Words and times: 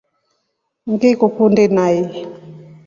Ngikukundi 0.91 1.63
nai. 1.75 1.97